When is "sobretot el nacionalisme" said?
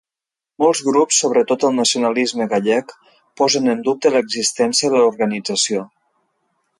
1.23-2.47